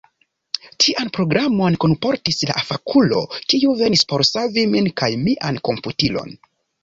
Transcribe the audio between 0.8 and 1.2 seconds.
Tian